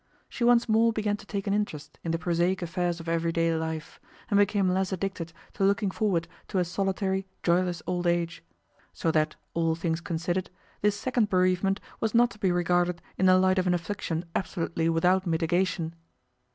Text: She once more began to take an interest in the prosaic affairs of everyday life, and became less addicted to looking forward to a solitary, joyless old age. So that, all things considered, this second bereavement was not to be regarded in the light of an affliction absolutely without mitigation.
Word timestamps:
She 0.29 0.43
once 0.43 0.67
more 0.67 0.91
began 0.91 1.15
to 1.17 1.27
take 1.27 1.45
an 1.45 1.53
interest 1.53 1.99
in 2.03 2.09
the 2.11 2.17
prosaic 2.17 2.63
affairs 2.63 2.99
of 2.99 3.07
everyday 3.07 3.53
life, 3.53 3.99
and 4.31 4.37
became 4.39 4.67
less 4.73 4.91
addicted 4.91 5.31
to 5.53 5.63
looking 5.63 5.91
forward 5.91 6.27
to 6.47 6.57
a 6.57 6.65
solitary, 6.65 7.27
joyless 7.43 7.83
old 7.85 8.07
age. 8.07 8.43
So 8.93 9.11
that, 9.11 9.35
all 9.53 9.75
things 9.75 10.01
considered, 10.01 10.49
this 10.81 10.99
second 10.99 11.29
bereavement 11.29 11.79
was 11.99 12.15
not 12.15 12.31
to 12.31 12.39
be 12.39 12.51
regarded 12.51 12.99
in 13.19 13.27
the 13.27 13.37
light 13.37 13.59
of 13.59 13.67
an 13.67 13.75
affliction 13.75 14.25
absolutely 14.35 14.89
without 14.89 15.27
mitigation. 15.27 15.93